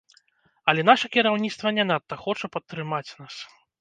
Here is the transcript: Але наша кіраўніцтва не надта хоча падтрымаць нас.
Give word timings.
Але 0.73 0.85
наша 0.87 1.11
кіраўніцтва 1.15 1.73
не 1.79 1.85
надта 1.91 2.21
хоча 2.25 2.45
падтрымаць 2.57 3.07
нас. 3.23 3.35